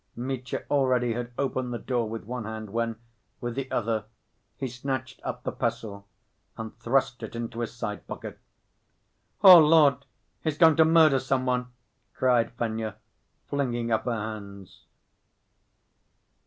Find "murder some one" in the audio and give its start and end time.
10.85-11.67